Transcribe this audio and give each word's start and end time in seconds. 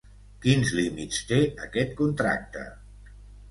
Quins 0.45 0.71
límits 0.79 1.19
té 1.33 1.37
aquest 1.67 1.95
contracte? 2.01 2.67